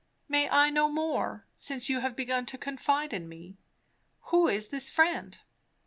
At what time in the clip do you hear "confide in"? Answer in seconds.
2.57-3.29